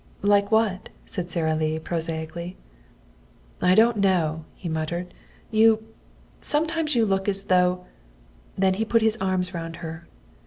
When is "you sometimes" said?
5.51-6.95